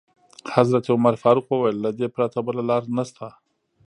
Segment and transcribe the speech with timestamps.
[0.55, 3.27] حضرت عمر فاروق وویل: له دې پرته بله لاره نشته.